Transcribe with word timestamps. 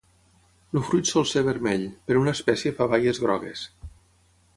El 0.77 0.85
fruit 0.85 1.09
sol 1.09 1.27
ser 1.31 1.43
vermell, 1.47 1.85
però 2.07 2.21
una 2.23 2.33
espècie 2.39 2.73
fa 2.79 2.89
baies 2.95 3.21
grogues. 3.25 3.67